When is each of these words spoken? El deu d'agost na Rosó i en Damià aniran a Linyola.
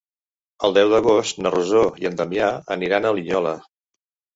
El 0.67 0.73
deu 0.77 0.93
d'agost 0.93 1.43
na 1.47 1.53
Rosó 1.57 1.85
i 2.03 2.13
en 2.13 2.21
Damià 2.25 2.51
aniran 2.81 3.11
a 3.13 3.17
Linyola. 3.23 3.59